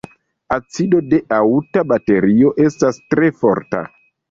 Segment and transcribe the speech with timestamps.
[0.53, 3.87] Acido de aŭta baterio estas tre forta.